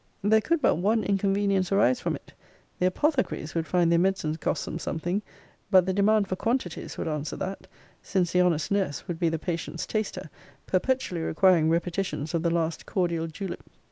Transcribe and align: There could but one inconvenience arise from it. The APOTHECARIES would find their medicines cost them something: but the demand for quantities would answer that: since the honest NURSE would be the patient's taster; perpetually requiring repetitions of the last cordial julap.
There 0.23 0.41
could 0.41 0.63
but 0.63 0.77
one 0.77 1.03
inconvenience 1.03 1.71
arise 1.71 1.99
from 1.99 2.15
it. 2.15 2.33
The 2.79 2.87
APOTHECARIES 2.87 3.53
would 3.53 3.67
find 3.67 3.91
their 3.91 3.99
medicines 3.99 4.37
cost 4.37 4.65
them 4.65 4.79
something: 4.79 5.21
but 5.69 5.85
the 5.85 5.93
demand 5.93 6.27
for 6.27 6.35
quantities 6.35 6.97
would 6.97 7.07
answer 7.07 7.35
that: 7.35 7.67
since 8.01 8.31
the 8.31 8.41
honest 8.41 8.71
NURSE 8.71 9.07
would 9.07 9.19
be 9.19 9.29
the 9.29 9.37
patient's 9.37 9.85
taster; 9.85 10.31
perpetually 10.65 11.21
requiring 11.21 11.69
repetitions 11.69 12.33
of 12.33 12.41
the 12.41 12.49
last 12.49 12.87
cordial 12.87 13.27
julap. 13.27 13.61